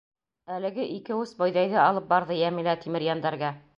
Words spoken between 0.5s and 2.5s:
Әлеге ике ус бойҙайҙы алып барҙы